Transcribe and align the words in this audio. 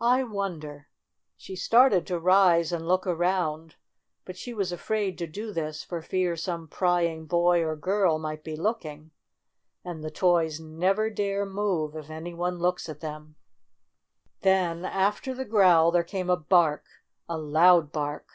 I 0.00 0.24
won 0.24 0.58
der!" 0.58 0.88
She 1.36 1.54
started 1.54 2.04
to 2.08 2.18
rise 2.18 2.72
and 2.72 2.88
look 2.88 3.06
around, 3.06 3.76
but 4.24 4.36
she 4.36 4.52
was 4.52 4.72
afraid 4.72 5.16
to 5.18 5.26
do 5.28 5.52
this 5.52 5.84
for 5.84 6.02
fear 6.02 6.34
some 6.34 6.66
pry 6.66 7.04
ing 7.06 7.26
boy 7.26 7.62
or 7.62 7.76
girl 7.76 8.18
might 8.18 8.42
be 8.42 8.56
looking. 8.56 9.12
And 9.84 10.02
the 10.02 10.10
toys 10.10 10.58
never 10.58 11.10
dare 11.10 11.46
move 11.46 11.94
if 11.94 12.10
any 12.10 12.34
one 12.34 12.58
looks 12.58 12.88
at 12.88 12.98
them. 12.98 13.36
THE 14.40 14.48
BIRTHDAY 14.48 14.50
PARTY 14.50 14.80
61 14.80 14.82
Then, 14.82 15.00
after 15.00 15.32
the 15.34 15.44
growl, 15.44 15.92
there 15.92 16.02
came 16.02 16.28
a 16.28 16.36
bark— 16.36 16.82
a 17.28 17.38
loud 17.38 17.92
bark. 17.92 18.28